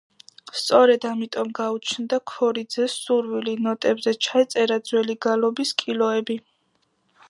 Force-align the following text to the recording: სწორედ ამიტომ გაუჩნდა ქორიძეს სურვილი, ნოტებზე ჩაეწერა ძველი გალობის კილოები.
სწორედ 0.59 1.03
ამიტომ 1.09 1.51
გაუჩნდა 1.59 2.19
ქორიძეს 2.33 2.97
სურვილი, 3.03 3.55
ნოტებზე 3.69 4.17
ჩაეწერა 4.29 4.83
ძველი 4.91 5.21
გალობის 5.29 5.81
კილოები. 5.85 6.45